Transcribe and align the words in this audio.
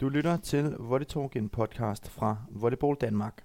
Du 0.00 0.08
lytter 0.08 0.36
til 0.36 0.74
Volley 0.78 1.06
en 1.36 1.48
podcast 1.48 2.10
fra 2.10 2.36
Volleyball 2.50 2.96
Danmark. 3.00 3.44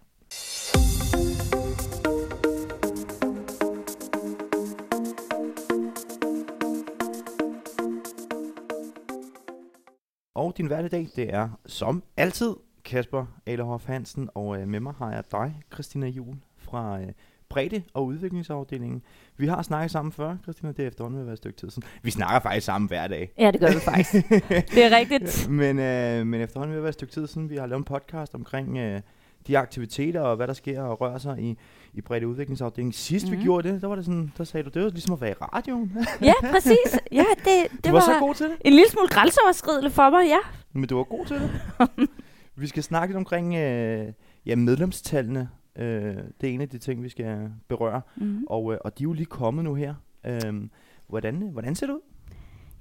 Og 10.36 10.58
din 10.58 10.68
hverdag, 10.68 11.08
det 11.16 11.34
er 11.34 11.50
som 11.66 12.04
altid 12.18 12.56
Kasper 12.86 13.26
Alehoff 13.46 13.88
Hansen, 13.88 14.30
og 14.34 14.62
øh, 14.62 14.68
med 14.68 14.80
mig 14.80 14.94
har 14.94 15.12
jeg 15.12 15.24
dig, 15.32 15.62
Christina 15.74 16.08
Jul 16.08 16.36
fra 16.58 17.02
øh, 17.02 17.08
bredde- 17.54 17.84
og 17.94 18.06
udviklingsafdelingen. 18.06 19.02
Vi 19.38 19.48
har 19.48 19.62
snakket 19.62 19.92
sammen 19.92 20.12
før, 20.12 20.38
Christina, 20.44 20.72
det 20.72 20.80
er 20.84 20.88
efterhånden 20.88 21.16
ved 21.16 21.22
at 21.22 21.28
være 21.28 21.34
et 21.34 21.38
stykke 21.38 21.58
tid 21.58 21.70
siden. 21.70 21.84
Vi 22.02 22.12
snakker 22.12 22.40
faktisk 22.40 22.66
sammen 22.66 22.88
hver 22.88 23.08
dag. 23.08 23.34
Ja, 23.38 23.52
det 23.52 23.60
gør 23.60 23.74
vi 23.74 23.80
faktisk. 23.80 24.30
det 24.50 24.86
er 24.86 24.98
rigtigt. 24.98 25.50
men, 25.62 25.80
øh, 25.80 26.28
men 26.28 26.42
efterhånden 26.42 26.72
ved 26.72 26.78
at 26.78 26.84
være 26.84 26.90
et 26.90 26.94
stykke 26.94 27.14
tid 27.14 27.28
siden, 27.28 27.50
vi 27.50 27.56
har 27.56 27.66
lavet 27.66 27.80
en 27.80 27.84
podcast 27.84 28.36
omkring 28.36 28.78
øh, 28.78 29.02
de 29.48 29.58
aktiviteter 29.58 30.22
og 30.22 30.36
hvad 30.36 30.48
der 30.48 30.54
sker 30.54 30.82
og 30.82 31.02
rører 31.02 31.18
sig 31.18 31.40
i, 31.40 31.58
i 31.94 32.02
bredde 32.02 32.28
udviklingsafdelingen. 32.28 32.94
Sidst 32.94 33.26
mm-hmm. 33.26 33.32
vi 33.32 33.38
mhm. 33.38 33.44
gjorde 33.44 33.72
det, 33.72 33.82
der 33.82 33.88
var 33.88 33.96
det 33.96 34.06
sådan, 34.06 34.34
der 34.38 34.44
sagde 34.44 34.64
du, 34.64 34.70
det 34.74 34.84
var 34.84 34.90
ligesom 34.90 35.14
at 35.14 35.22
være 35.22 35.32
i 35.32 35.34
radioen. 35.34 35.98
ja, 36.22 36.34
præcis. 36.52 37.00
Ja, 37.12 37.26
det, 37.38 37.46
det 37.72 37.86
du 37.86 37.90
var, 37.90 37.92
var 37.92 38.00
så 38.00 38.20
god 38.20 38.36
til 38.36 38.46
det. 38.46 38.56
En 38.62 38.74
lille 38.74 38.90
smule 38.90 39.08
grænseoverskridende 39.08 39.90
for 39.90 40.10
mig, 40.10 40.28
ja. 40.28 40.40
Men 40.74 40.88
du 40.90 40.96
var 40.96 41.04
god 41.04 41.26
til 41.26 41.36
det. 41.36 42.10
vi 42.56 42.68
skal 42.68 42.84
snakke 42.84 43.08
lidt 43.08 43.18
omkring 43.18 43.56
øh, 43.56 44.08
ja, 44.46 44.56
medlemstallene 44.56 45.50
Øh, 45.76 46.16
det 46.42 46.50
er 46.50 46.54
en 46.54 46.62
af 46.62 46.70
de 46.70 46.78
ting, 46.78 47.04
vi 47.04 47.10
skal 47.10 47.52
berøre. 47.68 48.02
Mm. 48.16 48.44
Og, 48.48 48.74
øh, 48.74 48.80
og 48.82 48.98
de 48.98 49.04
er 49.04 49.06
jo 49.06 49.14
lige 49.14 49.26
kommet 49.26 49.64
nu 49.64 49.74
her. 49.74 49.96
Øh, 50.26 50.70
hvordan, 51.08 51.36
hvordan 51.36 51.76
ser 51.76 51.88
det 51.88 51.94
ud? 51.94 52.02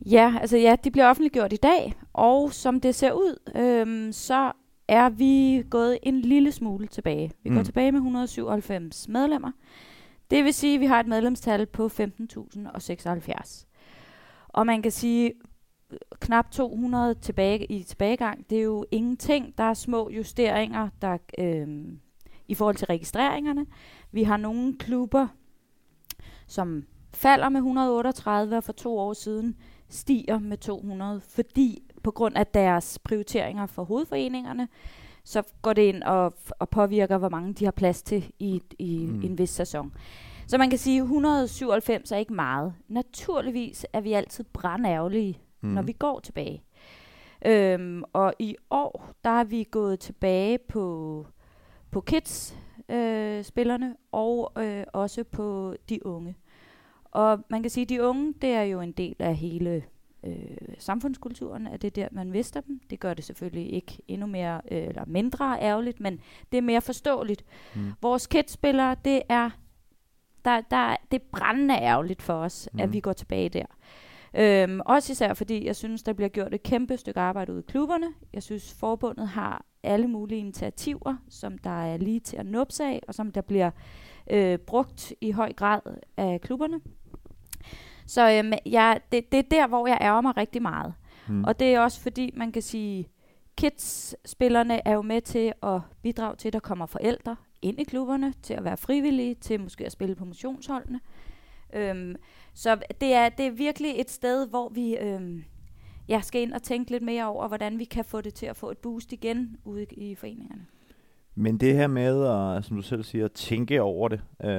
Ja, 0.06 0.34
altså 0.40 0.56
ja, 0.56 0.76
de 0.84 0.90
bliver 0.90 1.08
offentliggjort 1.10 1.52
i 1.52 1.56
dag, 1.56 1.94
og 2.12 2.52
som 2.52 2.80
det 2.80 2.94
ser 2.94 3.12
ud, 3.12 3.36
øh, 3.56 4.12
så 4.12 4.52
er 4.88 5.10
vi 5.10 5.64
gået 5.70 5.98
en 6.02 6.20
lille 6.20 6.52
smule 6.52 6.86
tilbage. 6.86 7.32
Vi 7.42 7.50
mm. 7.50 7.56
går 7.56 7.62
tilbage 7.62 7.92
med 7.92 7.98
197 7.98 9.08
medlemmer. 9.08 9.52
Det 10.30 10.44
vil 10.44 10.54
sige, 10.54 10.74
at 10.74 10.80
vi 10.80 10.86
har 10.86 11.00
et 11.00 11.06
medlemstal 11.06 11.66
på 11.66 11.86
15.076. 11.86 13.66
Og 14.48 14.66
man 14.66 14.82
kan 14.82 14.92
sige, 14.92 15.32
knap 16.20 16.50
200 16.50 17.14
tilbage, 17.14 17.64
i 17.64 17.82
tilbagegang, 17.82 18.50
det 18.50 18.58
er 18.58 18.62
jo 18.62 18.84
ingenting. 18.90 19.58
Der 19.58 19.64
er 19.64 19.74
små 19.74 20.10
justeringer, 20.10 20.88
der 21.02 21.18
øh, 21.38 21.68
i 22.48 22.54
forhold 22.54 22.76
til 22.76 22.86
registreringerne. 22.86 23.66
Vi 24.12 24.22
har 24.22 24.36
nogle 24.36 24.78
klubber, 24.78 25.28
som 26.46 26.84
falder 27.14 27.48
med 27.48 27.60
138, 27.60 28.56
og 28.56 28.64
for 28.64 28.72
to 28.72 28.98
år 28.98 29.12
siden 29.12 29.56
stiger 29.88 30.38
med 30.38 30.56
200, 30.56 31.20
fordi 31.20 31.82
på 32.02 32.10
grund 32.10 32.36
af 32.36 32.46
deres 32.46 32.98
prioriteringer 32.98 33.66
for 33.66 33.84
hovedforeningerne, 33.84 34.68
så 35.24 35.42
går 35.62 35.72
det 35.72 35.82
ind 35.82 36.02
og, 36.02 36.34
og 36.58 36.68
påvirker, 36.68 37.18
hvor 37.18 37.28
mange 37.28 37.52
de 37.52 37.64
har 37.64 37.72
plads 37.72 38.02
til 38.02 38.32
i, 38.38 38.62
i 38.78 39.06
mm. 39.06 39.22
en 39.22 39.38
vis 39.38 39.50
sæson. 39.50 39.92
Så 40.46 40.58
man 40.58 40.70
kan 40.70 40.78
sige, 40.78 40.96
at 40.96 41.02
197 41.02 42.12
er 42.12 42.16
ikke 42.16 42.34
meget. 42.34 42.74
Naturligvis 42.88 43.86
er 43.92 44.00
vi 44.00 44.12
altid 44.12 44.44
brandærgerlige, 44.52 45.38
mm. 45.60 45.68
når 45.68 45.82
vi 45.82 45.92
går 45.92 46.20
tilbage. 46.20 46.62
Øhm, 47.46 48.02
og 48.12 48.34
i 48.38 48.56
år, 48.70 49.10
der 49.24 49.30
er 49.30 49.44
vi 49.44 49.66
gået 49.70 50.00
tilbage 50.00 50.58
på 50.68 51.26
på 51.92 52.00
kids-spillerne 52.00 53.86
øh, 53.86 53.94
og 54.12 54.52
øh, 54.56 54.84
også 54.92 55.24
på 55.24 55.76
de 55.88 56.06
unge. 56.06 56.36
Og 57.04 57.44
man 57.48 57.62
kan 57.62 57.70
sige, 57.70 57.82
at 57.82 57.88
de 57.88 58.02
unge, 58.02 58.34
det 58.42 58.50
er 58.50 58.62
jo 58.62 58.80
en 58.80 58.92
del 58.92 59.16
af 59.18 59.36
hele 59.36 59.84
øh, 60.24 60.34
samfundskulturen, 60.78 61.66
at 61.66 61.82
det 61.82 61.86
er 61.88 62.02
der, 62.02 62.08
man 62.12 62.30
mister 62.30 62.60
dem. 62.60 62.80
Det 62.90 63.00
gør 63.00 63.14
det 63.14 63.24
selvfølgelig 63.24 63.72
ikke 63.72 63.98
endnu 64.08 64.26
mere 64.26 64.60
øh, 64.70 64.82
eller 64.82 65.04
mindre 65.06 65.58
ærgerligt, 65.60 66.00
men 66.00 66.20
det 66.52 66.58
er 66.58 66.62
mere 66.62 66.80
forståeligt. 66.80 67.44
Mm. 67.74 67.92
Vores 68.02 68.26
kids-spillere, 68.26 68.96
det 69.04 69.22
er 69.28 69.50
der, 70.44 70.60
der, 70.60 70.96
det 71.10 71.22
er 71.22 71.24
brændende 71.32 71.74
ærgerligt 71.74 72.22
for 72.22 72.34
os, 72.34 72.68
mm. 72.72 72.80
at 72.80 72.92
vi 72.92 73.00
går 73.00 73.12
tilbage 73.12 73.48
der. 73.48 73.66
Øhm, 74.34 74.80
også 74.86 75.12
især 75.12 75.34
fordi, 75.34 75.66
jeg 75.66 75.76
synes, 75.76 76.02
der 76.02 76.12
bliver 76.12 76.28
gjort 76.28 76.54
et 76.54 76.62
kæmpe 76.62 76.96
stykke 76.96 77.20
arbejde 77.20 77.52
ude 77.52 77.60
i 77.60 77.70
klubberne. 77.70 78.06
Jeg 78.32 78.42
synes, 78.42 78.74
forbundet 78.74 79.28
har 79.28 79.64
alle 79.82 80.08
mulige 80.08 80.38
initiativer, 80.38 81.16
som 81.28 81.58
der 81.58 81.84
er 81.84 81.96
lige 81.96 82.20
til 82.20 82.36
at 82.36 82.46
nupse 82.46 82.84
af, 82.84 83.00
og 83.08 83.14
som 83.14 83.30
der 83.30 83.40
bliver 83.40 83.70
øh, 84.30 84.58
brugt 84.58 85.12
i 85.20 85.30
høj 85.30 85.52
grad 85.52 85.80
af 86.16 86.40
klubberne. 86.40 86.80
Så 88.06 88.32
øhm, 88.32 88.52
ja, 88.66 88.94
det, 89.12 89.32
det 89.32 89.38
er 89.38 89.42
der, 89.50 89.66
hvor 89.66 89.86
jeg 89.86 89.98
ærger 90.00 90.20
mig 90.20 90.36
rigtig 90.36 90.62
meget. 90.62 90.94
Mm. 91.28 91.44
Og 91.44 91.60
det 91.60 91.74
er 91.74 91.80
også 91.80 92.00
fordi, 92.00 92.30
man 92.36 92.52
kan 92.52 92.62
sige, 92.62 93.08
kids-spillerne 93.56 94.88
er 94.88 94.92
jo 94.92 95.02
med 95.02 95.20
til 95.20 95.52
at 95.62 95.80
bidrage 96.02 96.36
til, 96.36 96.48
at 96.48 96.52
der 96.52 96.60
kommer 96.60 96.86
forældre 96.86 97.36
ind 97.62 97.80
i 97.80 97.84
klubberne, 97.84 98.34
til 98.42 98.54
at 98.54 98.64
være 98.64 98.76
frivillige, 98.76 99.34
til 99.34 99.60
måske 99.60 99.86
at 99.86 99.92
spille 99.92 100.14
på 100.14 100.24
motionsholdene. 100.24 101.00
Øhm, 101.72 102.16
så 102.54 102.78
det 103.00 103.12
er, 103.12 103.28
det 103.28 103.46
er 103.46 103.50
virkelig 103.50 104.00
et 104.00 104.10
sted, 104.10 104.48
hvor 104.48 104.68
vi 104.68 104.96
øhm, 104.96 105.44
ja, 106.08 106.20
skal 106.20 106.42
ind 106.42 106.52
og 106.52 106.62
tænke 106.62 106.90
lidt 106.90 107.02
mere 107.02 107.26
over, 107.26 107.48
hvordan 107.48 107.78
vi 107.78 107.84
kan 107.84 108.04
få 108.04 108.20
det 108.20 108.34
til 108.34 108.46
at 108.46 108.56
få 108.56 108.70
et 108.70 108.78
boost 108.78 109.12
igen 109.12 109.56
ude 109.64 109.86
i, 109.90 110.14
foreningerne. 110.14 110.66
Men 111.34 111.58
det 111.58 111.74
her 111.74 111.86
med, 111.86 112.26
at, 112.26 112.64
som 112.64 112.76
du 112.76 112.82
selv 112.82 113.02
siger, 113.02 113.24
at 113.24 113.32
tænke 113.32 113.82
over 113.82 114.08
det, 114.08 114.20
øh, 114.44 114.50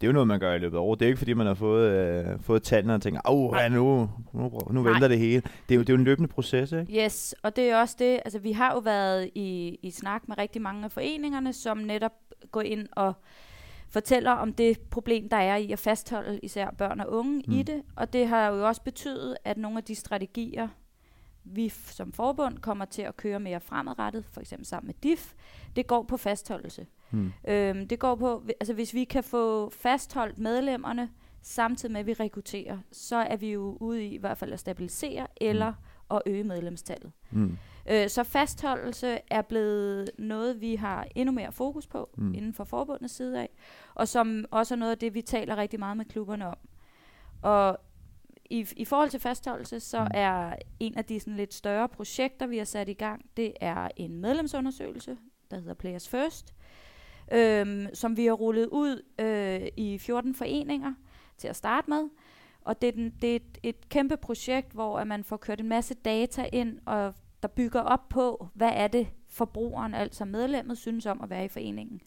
det 0.00 0.06
er 0.06 0.08
jo 0.08 0.12
noget, 0.12 0.28
man 0.28 0.40
gør 0.40 0.54
i 0.54 0.58
løbet 0.58 0.76
af 0.76 0.80
året. 0.80 1.00
Det 1.00 1.06
er 1.06 1.08
ikke, 1.08 1.18
fordi 1.18 1.32
man 1.32 1.46
har 1.46 1.54
fået, 1.54 1.90
øh, 1.90 2.40
fået 2.40 2.62
tallene 2.62 2.94
og 2.94 3.02
tænker, 3.02 3.20
åh, 3.28 3.54
ja, 3.56 3.68
nu, 3.68 4.10
nu, 4.32 4.50
nu 4.70 4.82
venter 4.82 5.08
det 5.08 5.18
hele. 5.18 5.42
Det 5.68 5.74
er, 5.74 5.76
jo, 5.76 5.80
det 5.80 5.88
er 5.88 5.92
jo 5.92 5.98
en 5.98 6.04
løbende 6.04 6.28
proces, 6.28 6.72
ikke? 6.72 7.04
Yes, 7.04 7.34
og 7.42 7.56
det 7.56 7.70
er 7.70 7.80
også 7.80 7.96
det, 7.98 8.20
altså 8.24 8.38
vi 8.38 8.52
har 8.52 8.72
jo 8.72 8.78
været 8.78 9.30
i, 9.34 9.78
i 9.82 9.90
snak 9.90 10.28
med 10.28 10.38
rigtig 10.38 10.62
mange 10.62 10.84
af 10.84 10.92
foreningerne, 10.92 11.52
som 11.52 11.78
netop 11.78 12.12
går 12.50 12.60
ind 12.60 12.86
og 12.92 13.12
fortæller 13.90 14.30
om 14.30 14.52
det 14.52 14.80
problem, 14.80 15.28
der 15.28 15.36
er 15.36 15.56
i 15.56 15.72
at 15.72 15.78
fastholde 15.78 16.40
især 16.42 16.70
børn 16.70 17.00
og 17.00 17.10
unge 17.10 17.42
mm. 17.46 17.54
i 17.54 17.62
det. 17.62 17.82
Og 17.96 18.12
det 18.12 18.28
har 18.28 18.48
jo 18.48 18.66
også 18.66 18.82
betydet, 18.82 19.36
at 19.44 19.58
nogle 19.58 19.78
af 19.78 19.84
de 19.84 19.94
strategier, 19.94 20.68
vi 21.44 21.68
som 21.68 22.12
forbund 22.12 22.58
kommer 22.58 22.84
til 22.84 23.02
at 23.02 23.16
køre 23.16 23.40
mere 23.40 23.60
fremadrettet, 23.60 24.24
for 24.32 24.40
eksempel 24.40 24.66
sammen 24.66 24.86
med 24.86 24.94
DIF, 25.02 25.34
det 25.76 25.86
går 25.86 26.02
på 26.02 26.16
fastholdelse. 26.16 26.86
Mm. 27.10 27.32
Øhm, 27.48 27.88
det 27.88 27.98
går 27.98 28.14
på, 28.14 28.42
altså 28.60 28.74
hvis 28.74 28.94
vi 28.94 29.04
kan 29.04 29.24
få 29.24 29.70
fastholdt 29.70 30.38
medlemmerne, 30.38 31.10
samtidig 31.42 31.92
med 31.92 32.00
at 32.00 32.06
vi 32.06 32.12
rekrutterer, 32.12 32.78
så 32.92 33.16
er 33.16 33.36
vi 33.36 33.52
jo 33.52 33.76
ude 33.80 34.04
i 34.04 34.14
i 34.14 34.18
hvert 34.18 34.38
fald 34.38 34.52
at 34.52 34.60
stabilisere 34.60 35.26
eller 35.40 35.70
mm. 35.70 36.16
at 36.16 36.22
øge 36.26 36.44
medlemstallet. 36.44 37.12
Mm. 37.30 37.58
Øh, 37.86 38.08
så 38.08 38.24
fastholdelse 38.24 39.18
er 39.30 39.42
blevet 39.42 40.10
noget, 40.18 40.60
vi 40.60 40.74
har 40.74 41.06
endnu 41.14 41.32
mere 41.32 41.52
fokus 41.52 41.86
på 41.86 42.10
mm. 42.16 42.34
inden 42.34 42.54
for 42.54 42.64
forbundets 42.64 43.14
side 43.14 43.40
af, 43.40 43.48
og 43.94 44.08
som 44.08 44.44
også 44.50 44.74
er 44.74 44.78
noget 44.78 44.92
af 44.92 44.98
det, 44.98 45.14
vi 45.14 45.22
taler 45.22 45.56
rigtig 45.56 45.78
meget 45.78 45.96
med 45.96 46.04
klubberne 46.04 46.46
om. 46.48 46.56
Og 47.42 47.78
i, 48.50 48.66
i 48.76 48.84
forhold 48.84 49.10
til 49.10 49.20
fastholdelse, 49.20 49.80
så 49.80 50.00
mm. 50.00 50.10
er 50.14 50.54
en 50.80 50.98
af 50.98 51.04
de 51.04 51.20
sådan 51.20 51.36
lidt 51.36 51.54
større 51.54 51.88
projekter, 51.88 52.46
vi 52.46 52.58
har 52.58 52.64
sat 52.64 52.88
i 52.88 52.92
gang, 52.92 53.24
det 53.36 53.52
er 53.60 53.88
en 53.96 54.16
medlemsundersøgelse, 54.16 55.16
der 55.50 55.58
hedder 55.58 55.74
Players 55.74 56.08
First, 56.08 56.54
øhm, 57.32 57.86
som 57.94 58.16
vi 58.16 58.26
har 58.26 58.32
rullet 58.32 58.66
ud 58.66 59.02
øh, 59.18 59.68
i 59.76 59.98
14 59.98 60.34
foreninger 60.34 60.94
til 61.36 61.48
at 61.48 61.56
starte 61.56 61.90
med. 61.90 62.08
Og 62.60 62.82
det 62.82 62.88
er, 62.88 62.92
den, 62.92 63.14
det 63.22 63.32
er 63.32 63.36
et, 63.36 63.58
et 63.62 63.88
kæmpe 63.88 64.16
projekt, 64.16 64.72
hvor 64.72 64.98
at 64.98 65.06
man 65.06 65.24
får 65.24 65.36
kørt 65.36 65.60
en 65.60 65.68
masse 65.68 65.94
data 65.94 66.48
ind, 66.52 66.78
og 66.86 67.14
der 67.42 67.48
bygger 67.48 67.80
op 67.80 68.08
på, 68.08 68.48
hvad 68.54 68.70
er 68.74 68.88
det 68.88 69.08
forbrugeren, 69.28 69.94
altså 69.94 70.24
medlemmet, 70.24 70.78
synes 70.78 71.06
om 71.06 71.20
at 71.22 71.30
være 71.30 71.44
i 71.44 71.48
foreningen. 71.48 72.00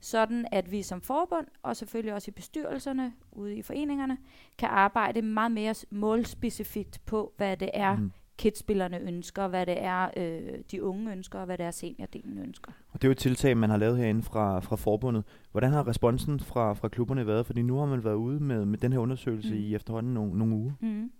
Sådan 0.00 0.46
at 0.52 0.72
vi 0.72 0.82
som 0.82 1.00
forbund, 1.00 1.46
og 1.62 1.76
selvfølgelig 1.76 2.14
også 2.14 2.30
i 2.30 2.32
bestyrelserne 2.32 3.12
ude 3.32 3.56
i 3.56 3.62
foreningerne, 3.62 4.18
kan 4.58 4.68
arbejde 4.68 5.22
meget 5.22 5.52
mere 5.52 5.74
målspecifikt 5.90 7.00
på, 7.06 7.32
hvad 7.36 7.56
det 7.56 7.70
er, 7.74 7.96
mm. 7.96 8.12
kidspillerne 8.38 9.00
ønsker, 9.00 9.48
hvad 9.48 9.66
det 9.66 9.84
er, 9.84 10.10
øh, 10.16 10.58
de 10.70 10.82
unge 10.82 11.12
ønsker, 11.12 11.38
og 11.38 11.46
hvad 11.46 11.58
det 11.58 11.66
er, 11.66 11.70
seniordelen 11.70 12.38
ønsker. 12.38 12.72
Og 12.88 13.02
det 13.02 13.04
er 13.04 13.08
jo 13.08 13.12
et 13.12 13.18
tiltag, 13.18 13.56
man 13.56 13.70
har 13.70 13.76
lavet 13.76 13.98
herinde 13.98 14.22
fra, 14.22 14.60
fra 14.60 14.76
forbundet. 14.76 15.24
Hvordan 15.52 15.72
har 15.72 15.88
responsen 15.88 16.40
fra, 16.40 16.72
fra 16.72 16.88
klubberne 16.88 17.26
været? 17.26 17.46
Fordi 17.46 17.62
nu 17.62 17.78
har 17.78 17.86
man 17.86 18.04
været 18.04 18.14
ude 18.14 18.40
med, 18.40 18.64
med 18.64 18.78
den 18.78 18.92
her 18.92 18.98
undersøgelse 18.98 19.54
mm. 19.54 19.60
i 19.60 19.74
efterhånden 19.74 20.14
nogle, 20.14 20.38
nogle 20.38 20.54
uger. 20.54 20.72
Mm. 20.80 21.10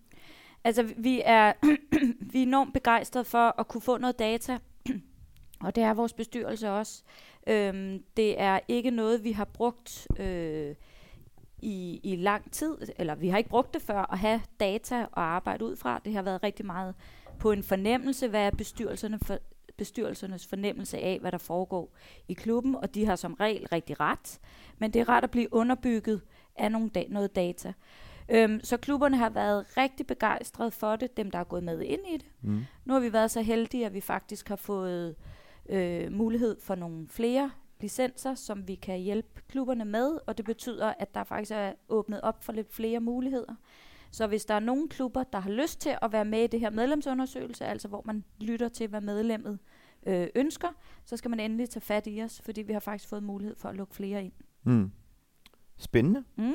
Altså, 0.64 0.94
vi 0.98 1.22
er, 1.25 1.52
vi 2.32 2.38
er 2.38 2.43
enormt 2.43 2.75
begejstrede 2.75 3.25
for 3.25 3.60
at 3.60 3.69
kunne 3.69 3.81
få 3.81 3.98
noget 3.98 4.19
data, 4.19 4.58
og 5.64 5.75
det 5.75 5.82
er 5.82 5.94
vores 5.94 6.12
bestyrelse 6.12 6.70
også. 6.70 7.02
Øhm, 7.46 8.02
det 8.16 8.40
er 8.40 8.60
ikke 8.69 8.90
noget, 8.90 9.25
vi 9.25 9.32
har 9.32 9.44
brugt 9.44 10.06
øh, 10.19 10.75
i, 11.58 12.00
i 12.02 12.16
lang 12.16 12.52
tid, 12.52 12.76
eller 12.96 13.14
vi 13.14 13.28
har 13.28 13.38
ikke 13.38 13.50
brugt 13.50 13.75
det 13.75 13.82
før 13.82 14.12
at 14.12 14.19
have 14.19 14.40
data 14.60 15.06
og 15.12 15.22
arbejde 15.22 15.64
ud 15.64 15.76
fra. 15.76 16.00
Det 16.04 16.14
har 16.14 16.22
været 16.22 16.43
rigtig 16.43 16.66
meget 16.66 16.94
på 17.38 17.52
en 17.52 17.62
fornemmelse, 17.62 18.28
hvad 18.28 18.46
er 18.46 18.50
bestyrelserne 18.50 19.19
for, 19.19 19.38
bestyrelsernes 19.76 20.46
fornemmelse 20.46 20.98
af, 20.98 21.19
hvad 21.20 21.32
der 21.32 21.38
foregår 21.38 21.94
i 22.28 22.32
klubben, 22.32 22.76
og 22.76 22.94
de 22.94 23.06
har 23.06 23.16
som 23.16 23.34
regel 23.34 23.66
rigtig 23.72 24.00
ret, 24.00 24.40
men 24.78 24.90
det 24.90 25.00
er 25.00 25.08
ret 25.08 25.25
at 25.25 25.31
blive 25.31 25.52
underbygget 25.52 26.20
af 26.56 26.72
nogle 26.72 26.90
da- 26.94 27.08
noget 27.08 27.37
data. 27.37 27.72
Øhm, 28.28 28.61
så 28.62 28.76
klubberne 28.76 29.17
har 29.17 29.31
været 29.31 29.76
rigtig 29.76 30.06
begejstrede 30.06 30.70
for 30.70 30.96
det, 30.96 31.17
dem 31.17 31.31
der 31.31 31.38
er 31.38 31.44
gået 31.44 31.64
med 31.64 31.81
ind 31.81 32.00
i 32.14 32.17
det. 32.17 32.26
Mm. 32.43 32.64
Nu 32.84 32.93
har 32.93 33.00
vi 33.00 33.12
været 33.12 33.31
så 33.31 33.43
heldige, 33.43 33.87
at 33.87 33.94
vi 33.94 34.00
faktisk 34.00 34.49
har 34.49 34.56
fået 34.56 35.14
øh, 35.69 36.12
mulighed 36.12 36.56
for 36.61 36.75
nogle 36.75 37.08
flere 37.08 37.50
licenser, 37.81 38.34
som 38.34 38.69
vi 38.69 38.75
kan 38.75 38.99
hjælpe 38.99 39.43
klubberne 39.49 39.84
med, 39.84 40.19
og 40.26 40.37
det 40.37 40.44
betyder, 40.44 40.94
at 40.99 41.14
der 41.14 41.25
faktisk 41.25 41.52
er 41.55 41.73
åbnet 41.88 42.20
op 42.20 42.44
for 42.44 42.52
lidt 42.52 42.75
flere 42.75 43.00
muligheder. 43.00 43.55
Så 44.11 44.26
hvis 44.26 44.44
der 44.44 44.55
er 44.55 44.61
nogle 44.61 44.88
klubber, 44.88 45.25
der 45.25 45.38
har 45.38 45.50
lyst 45.50 45.81
til 45.81 45.96
at 46.02 46.12
være 46.12 46.25
med 46.25 46.44
i 46.44 46.46
det 46.46 46.61
her 46.61 46.70
medlemsundersøgelse, 46.70 47.64
altså 47.64 47.88
hvor 47.88 48.02
man 48.05 48.25
lytter 48.40 48.69
til, 48.69 48.88
hvad 48.88 49.00
medlemmet 49.00 49.58
øh, 50.06 50.29
ønsker, 50.34 50.69
så 51.05 51.17
skal 51.17 51.31
man 51.31 51.40
endelig 51.40 51.70
tage 51.70 51.81
fat 51.81 52.06
i 52.06 52.22
os, 52.22 52.40
fordi 52.44 52.62
vi 52.62 52.72
har 52.72 52.81
faktisk 52.81 53.08
fået 53.08 53.22
mulighed 53.22 53.56
for 53.56 53.69
at 53.69 53.75
lukke 53.75 53.94
flere 53.94 54.25
ind. 54.25 54.32
Mm. 54.64 54.90
Spændende. 55.76 56.25
Mm. 56.37 56.55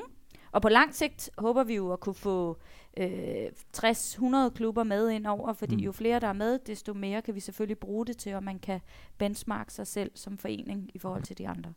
Og 0.51 0.61
på 0.61 0.69
lang 0.69 0.95
sigt 0.95 1.29
håber 1.37 1.63
vi 1.63 1.75
jo 1.75 1.93
at 1.93 1.99
kunne 1.99 2.15
få 2.15 2.57
øh, 2.97 3.45
60-100 3.77 4.49
klubber 4.49 4.83
med 4.83 5.09
ind 5.09 5.27
over, 5.27 5.53
fordi 5.53 5.75
Mm. 5.75 5.81
jo 5.81 5.91
flere 5.91 6.19
der 6.19 6.27
er 6.27 6.33
med, 6.33 6.59
desto 6.59 6.93
mere 6.93 7.21
kan 7.21 7.35
vi 7.35 7.39
selvfølgelig 7.39 7.77
bruge 7.79 8.05
det 8.05 8.17
til, 8.17 8.29
at 8.29 8.43
man 8.43 8.59
kan 8.59 8.79
benchmarke 9.17 9.73
sig 9.73 9.87
selv 9.87 10.11
som 10.15 10.37
forening 10.37 10.91
i 10.93 10.97
forhold 10.99 11.23
til 11.23 11.37
de 11.37 11.47
andre. 11.47 11.73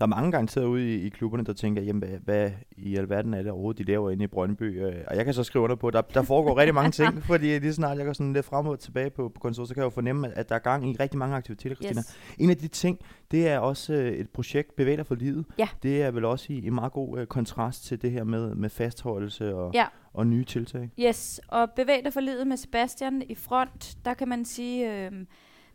Der 0.00 0.06
er 0.06 0.08
mange 0.08 0.30
garanteret 0.32 0.64
ude 0.64 0.94
i, 0.94 1.06
i 1.06 1.08
klubberne, 1.08 1.44
der 1.44 1.52
tænker, 1.52 1.82
jamen 1.82 2.02
hvad, 2.02 2.18
hvad 2.24 2.50
i 2.76 2.96
alverden 2.96 3.34
er 3.34 3.42
det 3.42 3.50
overhovedet, 3.50 3.78
de 3.86 3.92
laver 3.92 4.10
inde 4.10 4.24
i 4.24 4.26
Brøndby? 4.26 4.82
Øh, 4.86 4.94
Og 5.06 5.16
jeg 5.16 5.24
kan 5.24 5.34
så 5.34 5.44
skrive 5.44 5.64
under 5.64 5.76
på, 5.76 5.86
at 5.88 5.94
der, 5.94 6.00
der 6.00 6.22
foregår 6.22 6.58
rigtig 6.58 6.74
mange 6.74 6.90
ting, 6.90 7.22
fordi 7.32 7.58
lige 7.58 7.72
snart 7.72 7.98
jeg 7.98 8.06
går 8.06 8.12
sådan 8.12 8.32
lidt 8.32 8.46
frem 8.46 8.66
og 8.66 8.78
tilbage 8.78 9.10
på, 9.10 9.28
på 9.28 9.40
kontoret, 9.40 9.68
så 9.68 9.74
kan 9.74 9.80
jeg 9.80 9.84
jo 9.84 9.90
fornemme, 9.90 10.38
at, 10.38 10.48
der 10.48 10.54
er 10.54 10.58
gang 10.58 10.90
i 10.90 10.96
rigtig 11.00 11.18
mange 11.18 11.36
aktiviteter, 11.36 11.74
Christina. 11.76 12.00
Yes. 12.00 12.18
En 12.38 12.50
af 12.50 12.56
de 12.56 12.68
ting, 12.68 12.98
det 13.30 13.48
er 13.48 13.58
også 13.58 13.92
øh, 13.94 14.12
et 14.12 14.28
projekt, 14.30 14.76
Bevæg 14.76 14.98
dig 14.98 15.06
for 15.06 15.14
livet. 15.14 15.44
Ja. 15.58 15.68
Det 15.82 16.02
er 16.02 16.10
vel 16.10 16.24
også 16.24 16.46
i, 16.52 16.56
i 16.58 16.70
meget 16.70 16.92
god 16.92 17.18
øh, 17.18 17.26
kontrast 17.26 17.84
til 17.84 18.02
det 18.02 18.10
her 18.10 18.24
med, 18.24 18.54
med 18.54 18.70
fastholdelse 18.70 19.54
og, 19.54 19.70
Ja. 19.74 19.84
og 20.14 20.26
nye 20.26 20.44
tiltag. 20.44 20.90
Yes, 21.00 21.40
og 21.48 21.70
bevæg 21.76 22.04
dig 22.04 22.12
for 22.12 22.20
livet 22.20 22.46
med 22.46 22.56
Sebastian 22.56 23.22
i 23.28 23.34
front, 23.34 23.96
der 24.04 24.14
kan 24.14 24.28
man 24.28 24.44
sige, 24.44 25.04
øh, 25.06 25.12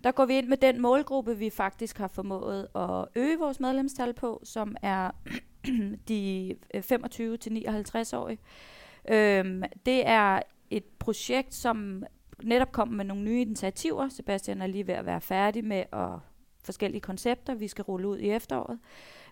der 0.05 0.11
går 0.11 0.25
vi 0.25 0.37
ind 0.37 0.47
med 0.47 0.57
den 0.57 0.81
målgruppe, 0.81 1.37
vi 1.37 1.49
faktisk 1.49 1.97
har 1.97 2.07
formået 2.07 2.67
at 2.75 3.05
øge 3.15 3.39
vores 3.39 3.59
medlemstal 3.59 4.13
på, 4.13 4.41
som 4.43 4.75
er 4.81 5.11
de 6.09 6.55
øh, 6.73 6.83
25-59-årige. 6.91 8.39
Øhm, 9.09 9.63
det 9.85 10.07
er 10.07 10.39
et 10.69 10.83
projekt, 10.99 11.53
som 11.53 12.03
netop 12.43 12.71
kommer 12.71 12.95
med 12.95 13.05
nogle 13.05 13.23
nye 13.23 13.41
initiativer. 13.41 14.09
Sebastian 14.09 14.61
er 14.61 14.67
lige 14.67 14.87
ved 14.87 14.93
at 14.93 15.05
være 15.05 15.21
færdig 15.21 15.65
med 15.65 15.83
at 15.93 16.09
forskellige 16.63 17.01
koncepter, 17.01 17.55
vi 17.55 17.67
skal 17.67 17.83
rulle 17.83 18.07
ud 18.07 18.17
i 18.17 18.29
efteråret. 18.29 18.79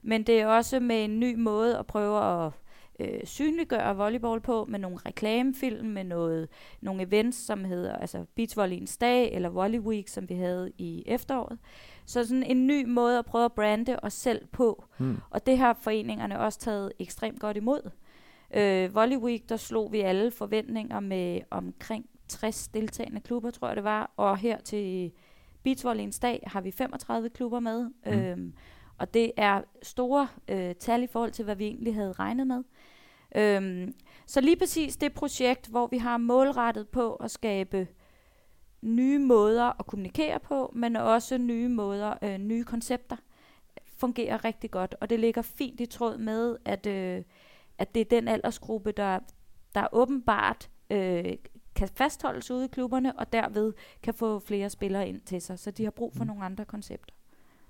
Men 0.02 0.24
det 0.24 0.42
er 0.42 0.48
også 0.48 0.80
med 0.80 1.04
en 1.04 1.20
ny 1.20 1.36
måde 1.36 1.78
at 1.78 1.88
prøve 1.88 2.46
at 2.46 2.52
øh, 3.00 3.20
synliggøre 3.24 3.96
volleyball 3.96 4.42
på, 4.42 4.66
med 4.66 4.80
nogle 4.80 4.98
reklamefilm, 5.06 5.86
med 5.86 6.04
noget, 6.04 6.50
nogle 6.82 7.04
events, 7.04 7.38
som 7.38 7.66
hedder 7.66 7.96
altså 7.96 8.26
Beachvolleyens 8.36 8.98
dag, 8.98 9.34
eller 9.34 9.50
Volley 9.50 9.80
Week, 9.80 10.08
som 10.08 10.30
vi 10.30 10.36
havde 10.36 10.72
i 10.78 11.04
efteråret. 11.06 11.60
Så 12.06 12.26
sådan 12.26 12.44
en 12.44 12.68
ny 12.68 12.86
måde 12.86 13.20
at 13.20 13.26
prøve 13.26 13.46
at 13.46 13.54
brande 13.54 14.00
os 14.04 14.14
selv 14.14 14.48
på. 14.48 14.86
Mm. 14.98 15.18
Og 15.30 15.46
det 15.46 15.58
har 15.58 15.78
foreningerne 15.82 16.40
også 16.40 16.60
taget 16.60 16.92
ekstremt 17.00 17.40
godt 17.40 17.58
imod. 17.58 17.90
Øh, 18.56 18.96
Volley 18.96 19.18
Week, 19.18 19.50
der 19.50 19.58
slog 19.58 19.92
vi 19.92 20.00
alle 20.00 20.32
forventninger 20.32 21.00
med 21.00 21.42
omkring 21.52 22.06
60 22.28 22.68
deltagende 22.68 23.22
klubber, 23.22 23.52
tror 23.52 23.68
jeg 23.68 23.76
det 23.76 23.84
var. 23.84 24.12
Og 24.18 24.38
her 24.38 24.58
til 24.58 25.12
Beachvolleyens 25.64 26.20
dag 26.20 26.44
har 26.48 26.62
vi 26.62 26.72
35 26.72 27.30
klubber 27.30 27.60
med. 27.60 27.90
Mm. 28.06 28.12
Øhm, 28.12 28.54
og 28.98 29.14
det 29.14 29.32
er 29.38 29.62
store 29.84 30.28
øh, 30.48 30.76
tal 30.76 31.04
i 31.04 31.08
forhold 31.08 31.32
til, 31.32 31.46
hvad 31.46 31.56
vi 31.56 31.66
egentlig 31.66 31.96
havde 31.96 32.12
regnet 32.12 32.48
med. 32.48 32.64
Øhm, 33.36 33.94
så 34.26 34.42
lige 34.42 34.56
præcis 34.56 34.98
det 34.98 35.14
projekt, 35.14 35.68
hvor 35.68 35.88
vi 35.88 35.98
har 35.98 36.18
målrettet 36.18 36.90
på 36.90 37.14
at 37.16 37.32
skabe 37.32 37.88
nye 38.82 39.20
måder 39.20 39.80
at 39.80 39.86
kommunikere 39.86 40.40
på, 40.40 40.72
men 40.76 40.96
også 40.96 41.38
nye 41.38 41.68
måder, 41.70 42.14
øh, 42.22 42.38
nye 42.38 42.64
koncepter, 42.64 43.16
fungerer 43.98 44.46
rigtig 44.46 44.72
godt. 44.72 44.96
Og 45.02 45.10
det 45.10 45.20
ligger 45.20 45.42
fint 45.42 45.80
i 45.82 45.86
tråd 45.86 46.18
med, 46.18 46.58
at, 46.66 46.86
øh, 46.86 47.24
at 47.78 47.96
det 47.96 48.02
er 48.02 48.06
den 48.06 48.28
aldersgruppe, 48.28 48.92
der, 48.92 49.20
der 49.76 49.88
åbenbart 49.92 50.70
øh, 50.90 51.34
kan 51.76 51.88
fastholdes 51.88 52.52
ude 52.52 52.66
i 52.66 52.68
klubberne, 52.68 53.20
og 53.20 53.34
derved 53.34 53.74
kan 54.04 54.14
få 54.14 54.40
flere 54.40 54.70
spillere 54.70 55.10
ind 55.10 55.22
til 55.22 55.42
sig. 55.42 55.60
Så 55.60 55.72
de 55.72 55.84
har 55.84 55.92
brug 55.92 56.14
for 56.14 56.24
Mm. 56.24 56.28
nogle 56.28 56.44
andre 56.46 56.66
koncepter. 56.66 57.16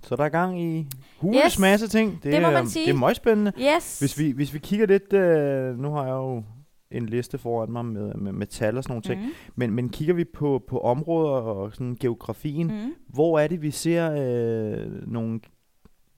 Så 0.03 0.15
der 0.15 0.23
er 0.23 0.29
gang 0.29 0.61
i 0.61 0.87
hules 1.17 1.43
Yes. 1.45 1.59
masse 1.59 1.87
ting. 1.87 2.23
Det 2.23 2.41
må 2.41 2.47
er, 2.47 2.51
man 2.51 2.67
sige. 2.67 2.85
Det 2.85 2.93
er 2.93 2.97
meget 2.97 3.15
spændende. 3.15 3.51
Yes! 3.59 3.99
Hvis 3.99 4.19
vi, 4.19 4.31
hvis 4.31 4.53
vi 4.53 4.59
kigger 4.59 4.85
lidt, 4.85 5.13
øh, 5.13 5.79
nu 5.79 5.91
har 5.91 6.03
jeg 6.03 6.13
jo 6.13 6.43
en 6.91 7.05
liste 7.05 7.37
foran 7.37 7.71
mig 7.71 7.85
med, 7.85 8.13
med, 8.13 8.31
med 8.31 8.47
tal 8.47 8.77
og 8.77 8.83
sådan 8.83 8.91
nogle 8.91 9.01
ting, 9.01 9.21
mm. 9.21 9.33
men, 9.55 9.71
men 9.71 9.89
kigger 9.89 10.13
vi 10.13 10.23
på, 10.23 10.63
på 10.67 10.79
områder 10.79 11.31
og 11.31 11.73
sådan 11.73 11.97
geografien. 11.99 12.67
Mm. 12.67 12.93
hvor 13.07 13.39
er 13.39 13.47
det, 13.47 13.61
vi 13.61 13.71
ser 13.71 14.11
øh, 14.11 15.11
nogle, 15.11 15.39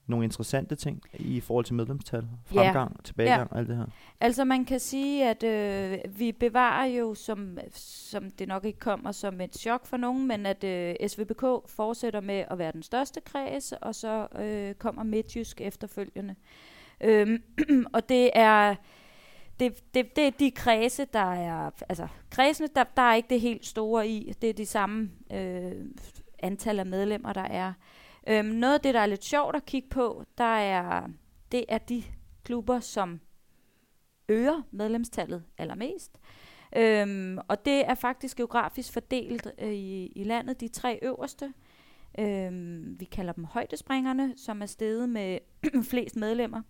nogle 0.06 0.24
interessante 0.24 0.74
ting 0.74 1.02
i 1.14 1.40
forhold 1.40 1.64
til 1.64 1.74
medlemstal, 1.74 2.26
fremgang, 2.44 3.04
tilbagegang 3.04 3.52
og 3.52 3.58
alt 3.58 3.68
det 3.68 3.76
her? 3.76 3.86
Altså 4.20 4.44
man 4.44 4.64
kan 4.64 4.80
sige, 4.80 5.30
at 5.30 5.42
øh, 5.42 5.98
vi 6.18 6.32
bevarer 6.32 6.86
jo, 6.86 7.14
som, 7.14 7.58
som 7.74 8.30
det 8.30 8.48
nok 8.48 8.64
ikke 8.64 8.78
kommer 8.78 9.12
som 9.12 9.40
et 9.40 9.56
chok 9.56 9.86
for 9.86 9.96
nogen, 9.96 10.28
men 10.28 10.46
at 10.46 10.64
øh, 10.64 10.94
SVBK 11.08 11.44
fortsætter 11.66 12.20
med 12.20 12.44
at 12.50 12.58
være 12.58 12.72
den 12.72 12.82
største 12.82 13.20
kreds, 13.20 13.72
og 13.72 13.94
så 13.94 14.26
øh, 14.38 14.74
kommer 14.74 15.02
Midtjysk 15.02 15.60
efterfølgende. 15.60 16.34
Øhm, 17.00 17.42
og 17.94 18.08
det 18.08 18.30
er, 18.34 18.74
det, 19.60 19.94
det, 19.94 20.16
det 20.16 20.26
er 20.26 20.30
de 20.30 20.50
kredse, 20.50 21.04
der 21.12 21.34
er, 21.34 21.70
altså 21.88 22.08
kredsene, 22.30 22.68
der, 22.76 22.84
der 22.96 23.02
er 23.02 23.14
ikke 23.14 23.28
det 23.28 23.40
helt 23.40 23.66
store 23.66 24.08
i. 24.08 24.32
Det 24.42 24.50
er 24.50 24.54
de 24.54 24.66
samme 24.66 25.10
øh, 25.32 25.72
antal 26.38 26.78
af 26.78 26.86
medlemmer, 26.86 27.32
der 27.32 27.44
er. 27.44 27.72
Øhm, 28.28 28.46
noget 28.46 28.74
af 28.74 28.80
det, 28.80 28.94
der 28.94 29.00
er 29.00 29.06
lidt 29.06 29.24
sjovt 29.24 29.56
at 29.56 29.66
kigge 29.66 29.88
på, 29.88 30.24
der 30.38 30.44
er, 30.44 31.06
det 31.52 31.64
er 31.68 31.78
de 31.78 32.02
klubber, 32.44 32.80
som 32.80 33.20
øger 34.28 34.62
medlemstallet 34.70 35.42
allermest. 35.58 36.18
Øhm, 36.76 37.38
og 37.48 37.64
det 37.64 37.88
er 37.88 37.94
faktisk 37.94 38.36
geografisk 38.36 38.92
fordelt 38.92 39.46
øh, 39.58 39.72
i, 39.72 40.06
i 40.06 40.24
landet. 40.24 40.60
De 40.60 40.68
tre 40.68 40.98
øverste, 41.02 41.52
øhm, 42.18 42.96
vi 43.00 43.04
kalder 43.04 43.32
dem 43.32 43.44
højdespringerne, 43.44 44.34
som 44.36 44.62
er 44.62 44.66
steget 44.66 45.08
med 45.08 45.38
flest 45.90 46.16
medlemmer. 46.16 46.62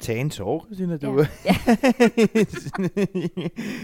Tag 0.00 0.20
en 0.20 0.30
tår, 0.30 0.64
Christina. 0.64 0.96
Du. 0.96 1.18
Ja. 1.18 1.24
Ja. 1.44 1.54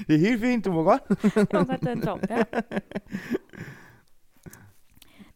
det 0.06 0.14
er 0.14 0.18
helt 0.18 0.40
fint, 0.40 0.64
du 0.64 0.72
må 0.72 0.82
godt. 0.82 1.02
Det 1.08 1.52
var 1.52 1.64
godt, 1.64 1.82
den 1.82 2.02
tår. 2.02 2.20
Ja. 2.30 2.42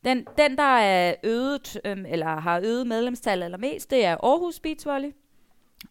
Den, 0.04 0.26
den, 0.38 0.56
der 0.58 0.78
er 0.78 1.14
øget, 1.24 1.80
øhm, 1.84 2.06
eller 2.08 2.26
har 2.26 2.60
øget 2.64 2.86
medlemstallet 2.86 3.44
allermest, 3.44 3.90
det 3.90 4.04
er 4.04 4.16
Aarhus 4.16 4.60
Beach 4.60 4.86
Volley. 4.86 5.10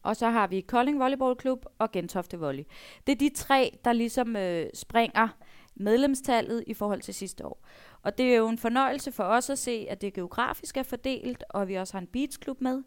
Og 0.03 0.15
så 0.15 0.29
har 0.29 0.47
vi 0.47 0.61
Kolding 0.61 0.99
Volleyball 0.99 1.35
Klub 1.35 1.65
og 1.79 1.91
Gentofte 1.91 2.39
Volley. 2.39 2.63
Det 3.07 3.13
er 3.13 3.17
de 3.17 3.29
tre, 3.29 3.77
der 3.85 3.93
ligesom 3.93 4.35
øh, 4.35 4.65
springer 4.73 5.27
medlemstallet 5.75 6.63
i 6.67 6.73
forhold 6.73 7.01
til 7.01 7.13
sidste 7.13 7.45
år. 7.45 7.65
Og 8.03 8.17
det 8.17 8.33
er 8.33 8.37
jo 8.37 8.47
en 8.47 8.57
fornøjelse 8.57 9.11
for 9.11 9.23
os 9.23 9.49
at 9.49 9.59
se, 9.59 9.87
at 9.89 10.01
det 10.01 10.13
geografisk 10.13 10.77
er 10.77 10.83
fordelt, 10.83 11.43
og 11.49 11.67
vi 11.67 11.75
også 11.75 11.93
har 11.93 12.01
en 12.01 12.07
beachklub 12.07 12.61
med. 12.61 12.83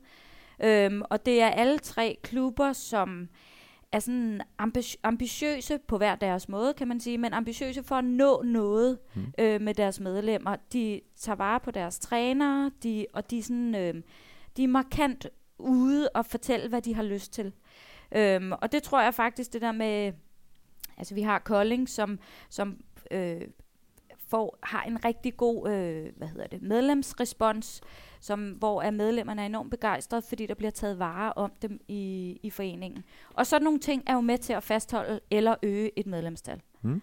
Øhm, 0.62 1.02
og 1.10 1.26
det 1.26 1.42
er 1.42 1.48
alle 1.48 1.78
tre 1.78 2.18
klubber, 2.22 2.72
som 2.72 3.28
er 3.94 3.98
sådan 3.98 4.40
ambi- 4.62 4.94
ambitiøse 5.02 5.78
på 5.88 5.96
hver 5.96 6.14
deres 6.14 6.48
måde, 6.48 6.74
kan 6.74 6.88
man 6.88 7.00
sige, 7.00 7.18
men 7.18 7.32
ambitiøse 7.32 7.82
for 7.82 7.94
at 7.96 8.04
nå 8.04 8.42
noget 8.42 8.98
Mm. 9.14 9.22
øh, 9.38 9.60
med 9.60 9.74
deres 9.74 10.00
medlemmer. 10.00 10.56
De 10.72 11.00
tager 11.16 11.36
vare 11.36 11.60
på 11.60 11.70
deres 11.70 11.98
trænere, 11.98 12.70
de, 12.82 13.06
og 13.12 13.30
de 13.30 13.38
er, 13.38 13.42
sådan, 13.42 13.74
øh, 13.74 13.94
de 14.56 14.64
er 14.64 14.68
markant 14.68 15.26
ude 15.58 16.08
og 16.14 16.26
fortælle, 16.26 16.68
hvad 16.68 16.82
de 16.82 16.94
har 16.94 17.02
lyst 17.02 17.32
til. 17.32 17.52
Øhm, 18.12 18.52
og 18.52 18.72
det 18.72 18.82
tror 18.82 19.02
jeg 19.02 19.14
faktisk, 19.14 19.52
det 19.52 19.60
der 19.62 19.72
med, 19.72 20.12
altså 20.96 21.14
vi 21.14 21.22
har 21.22 21.38
Kolding, 21.38 21.88
som, 21.88 22.18
som 22.50 22.76
øh, 23.10 23.40
får, 24.28 24.58
har 24.62 24.82
en 24.82 25.04
rigtig 25.04 25.36
god 25.36 25.70
øh, 25.70 26.06
hvad 26.16 26.28
hedder 26.28 26.46
det, 26.46 26.62
medlemsrespons, 26.62 27.80
som, 28.20 28.50
hvor 28.50 28.82
er 28.82 28.90
medlemmerne 28.90 29.42
er 29.42 29.46
enormt 29.46 29.70
begejstrede, 29.70 30.22
fordi 30.22 30.46
der 30.46 30.54
bliver 30.54 30.70
taget 30.70 30.98
vare 30.98 31.32
om 31.32 31.52
dem 31.62 31.80
i, 31.88 32.38
i 32.42 32.50
foreningen. 32.50 33.04
Og 33.34 33.46
sådan 33.46 33.64
nogle 33.64 33.78
ting 33.78 34.02
er 34.06 34.14
jo 34.14 34.20
med 34.20 34.38
til 34.38 34.52
at 34.52 34.62
fastholde 34.62 35.20
eller 35.30 35.54
øge 35.62 35.98
et 35.98 36.06
medlemstal. 36.06 36.60
Mm. 36.82 37.02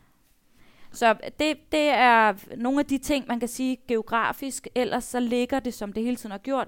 Så 0.92 1.14
det, 1.40 1.58
det 1.72 1.90
er 1.90 2.34
nogle 2.58 2.80
af 2.80 2.86
de 2.86 2.98
ting, 2.98 3.26
man 3.28 3.40
kan 3.40 3.50
sige 3.50 3.78
geografisk, 3.88 4.68
ellers 4.76 5.04
så 5.04 5.20
ligger 5.20 5.60
det, 5.60 5.74
som 5.74 5.94
det 5.94 6.04
hele 6.04 6.16
tiden 6.16 6.32
har 6.32 6.38
gjort, 6.38 6.68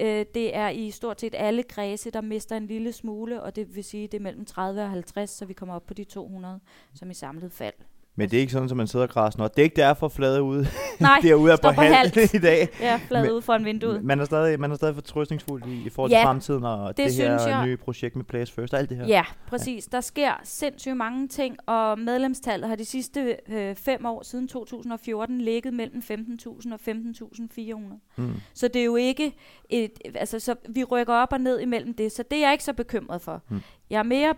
øh, 0.00 0.26
det 0.34 0.56
er 0.56 0.68
i 0.68 0.90
stort 0.90 1.20
set 1.20 1.34
alle 1.36 1.62
kredse, 1.62 2.10
der 2.10 2.20
mister 2.20 2.56
en 2.56 2.66
lille 2.66 2.92
smule, 2.92 3.42
og 3.42 3.56
det 3.56 3.76
vil 3.76 3.84
sige, 3.84 4.08
det 4.08 4.18
er 4.18 4.22
mellem 4.22 4.44
30 4.44 4.82
og 4.82 4.90
50, 4.90 5.30
så 5.30 5.44
vi 5.44 5.52
kommer 5.52 5.74
op 5.74 5.86
på 5.86 5.94
de 5.94 6.04
200 6.04 6.60
som 6.94 7.10
i 7.10 7.14
samlet 7.14 7.52
fald. 7.52 7.74
Men 8.18 8.30
det 8.30 8.36
er 8.36 8.40
ikke 8.40 8.52
sådan, 8.52 8.70
at 8.70 8.76
man 8.76 8.86
sidder 8.86 9.06
og 9.06 9.10
græser. 9.10 9.38
Nå, 9.38 9.44
det 9.48 9.58
er 9.58 9.62
ikke 9.62 9.76
derfor 9.76 10.08
flade 10.08 10.42
ude 10.42 10.66
Nej, 11.00 11.20
derude 11.22 11.52
er 11.52 11.56
på 11.56 11.68
halv 11.70 11.94
halvt. 11.94 12.34
i 12.34 12.38
dag. 12.38 12.68
ja, 12.80 13.00
flad 13.08 13.22
Men- 13.22 13.32
ud 13.32 13.42
foran 13.42 13.64
vinduet. 13.64 14.04
Man 14.04 14.20
er 14.20 14.24
stadig, 14.24 14.60
man 14.60 14.70
er 14.72 14.76
stadig 14.76 14.94
fortrøstningsfuld 14.94 15.62
i, 15.66 15.86
i 15.86 15.88
forhold 15.90 16.10
Ja, 16.12 16.18
til 16.18 16.24
fremtiden 16.24 16.64
og 16.64 16.96
det, 16.96 17.04
det 17.06 17.14
her 17.14 17.48
jeg. 17.48 17.66
nye 17.66 17.76
projekt 17.76 18.16
med 18.16 18.24
Place 18.24 18.52
First 18.52 18.74
og 18.74 18.80
alt 18.80 18.88
det 18.90 18.96
her. 18.96 19.06
Ja, 19.06 19.22
præcis. 19.46 19.86
Der 19.86 20.00
sker 20.00 20.32
sindssygt 20.44 20.96
mange 20.96 21.28
ting, 21.28 21.56
og 21.66 21.98
medlemstallet 21.98 22.68
har 22.68 22.76
de 22.76 22.84
sidste 22.84 23.36
øh, 23.48 23.74
fem 23.76 24.06
år 24.06 24.22
siden 24.22 24.48
2014 24.48 25.40
ligget 25.40 25.74
mellem 25.74 26.02
15.000 26.10 26.72
og 26.72 26.80
15.400. 26.88 27.98
Mm. 28.16 28.32
Så 28.54 28.68
det 28.68 28.80
er 28.80 28.84
jo 28.84 28.96
ikke 28.96 29.32
et, 29.70 29.90
altså 30.14 30.38
så 30.40 30.54
vi 30.68 30.84
rykker 30.84 31.14
op 31.14 31.32
og 31.32 31.40
ned 31.40 31.60
imellem 31.60 31.94
det, 31.94 32.12
så 32.12 32.22
det 32.30 32.36
er 32.38 32.42
jeg 32.42 32.52
ikke 32.52 32.64
så 32.64 32.72
bekymret 32.72 33.20
for. 33.22 33.42
Mm. 33.48 33.60
Jeg 33.90 33.98
er 33.98 34.02
mere 34.02 34.34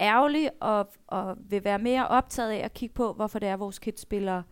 ærgerlig 0.00 0.50
og, 0.60 0.88
og 1.06 1.36
vil 1.50 1.64
være 1.64 1.78
mere 1.78 2.08
optaget 2.08 2.50
af 2.50 2.64
at 2.64 2.74
kigge 2.74 2.94
på, 2.94 3.12
hvorfor 3.12 3.38
det 3.38 3.48
er, 3.48 3.56
vores 3.56 3.78
kids 3.78 4.00
spiller 4.00 4.42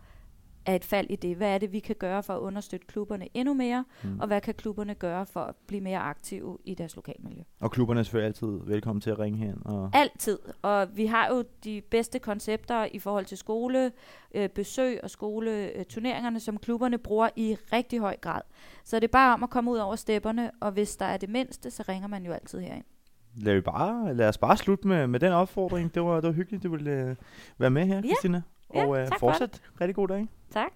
er 0.65 0.75
et 0.75 0.85
fald 0.85 1.07
i 1.09 1.15
det. 1.15 1.35
Hvad 1.35 1.53
er 1.53 1.57
det, 1.57 1.71
vi 1.71 1.79
kan 1.79 1.95
gøre 1.95 2.23
for 2.23 2.33
at 2.33 2.39
understøtte 2.39 2.87
klubberne 2.87 3.27
endnu 3.33 3.53
mere, 3.53 3.85
Mm. 4.03 4.19
og 4.19 4.27
hvad 4.27 4.41
kan 4.41 4.53
klubberne 4.53 4.95
gøre 4.95 5.25
for 5.25 5.39
at 5.39 5.55
blive 5.67 5.81
mere 5.81 5.99
aktive 5.99 6.57
i 6.65 6.73
deres 6.73 6.95
lokalmiljø? 6.95 7.41
Og 7.59 7.71
klubberne 7.71 7.99
er 7.99 8.03
selvfølgelig 8.03 8.27
altid 8.27 8.59
velkommen 8.65 9.01
til 9.01 9.09
at 9.09 9.19
ringe 9.19 9.37
hen. 9.39 9.61
Og 9.65 9.89
Altid. 9.93 10.39
Og 10.61 10.87
vi 10.97 11.05
har 11.05 11.27
jo 11.33 11.43
de 11.63 11.81
bedste 11.91 12.19
koncepter 12.19 12.85
i 12.91 12.99
forhold 12.99 13.25
til 13.25 13.37
skole, 13.37 13.91
øh, 14.35 14.49
besøg 14.49 14.99
og 15.03 15.09
skoleturneringerne, 15.09 16.39
som 16.39 16.57
klubberne 16.57 16.97
bruger 16.97 17.29
i 17.35 17.55
rigtig 17.73 17.99
høj 17.99 18.15
grad. 18.21 18.41
Så 18.83 18.95
det 18.95 19.03
er 19.07 19.11
bare 19.11 19.33
om 19.33 19.43
at 19.43 19.49
komme 19.49 19.71
ud 19.71 19.77
over 19.77 19.95
stepperne, 19.95 20.51
og 20.59 20.71
hvis 20.71 20.95
der 20.97 21.05
er 21.05 21.17
det 21.17 21.29
mindste, 21.29 21.71
så 21.71 21.83
ringer 21.89 22.07
man 22.07 22.25
jo 22.25 22.31
altid 22.31 22.59
herind. 22.59 22.85
Lad, 23.35 23.53
vi 23.55 23.61
bare, 23.61 24.13
lad 24.13 24.27
os 24.29 24.37
bare 24.37 24.57
slutte 24.57 24.87
med, 24.87 25.07
med 25.07 25.19
den 25.19 25.33
opfordring. 25.33 25.93
Det 25.95 26.03
var, 26.03 26.15
det 26.15 26.23
var 26.23 26.31
hyggeligt, 26.31 26.63
du 26.63 26.71
ville 26.71 26.91
øh, 26.91 27.15
være 27.57 27.69
med 27.69 27.85
her, 27.85 27.95
Ja. 27.95 28.01
Christina. 28.01 28.41
Ja, 28.75 28.85
Og 28.85 28.97
øh, 28.99 29.07
tak 29.07 29.19
for 29.19 29.31
fortsat 29.31 29.61
rigtig 29.81 29.95
god 29.95 30.07
dag. 30.07 30.27
Tak. 30.51 30.71